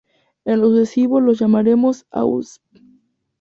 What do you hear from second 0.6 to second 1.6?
lo sucesivo los